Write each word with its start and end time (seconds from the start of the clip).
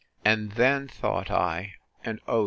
And 0.25 0.53
then, 0.53 0.87
thought 0.87 1.29
I, 1.29 1.75
(and 2.03 2.19
oh! 2.27 2.39